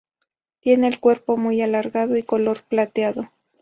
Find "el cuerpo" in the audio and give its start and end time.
0.91-1.37